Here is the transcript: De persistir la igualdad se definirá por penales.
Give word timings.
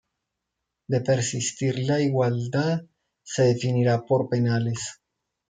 De 0.93 0.99
persistir 1.09 1.77
la 1.89 1.99
igualdad 2.05 2.83
se 3.21 3.43
definirá 3.43 4.03
por 4.03 4.27
penales. 4.29 4.93